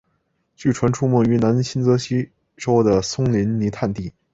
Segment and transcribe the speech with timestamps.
[0.55, 4.11] 据传出没于南新泽西州的松林泥炭地。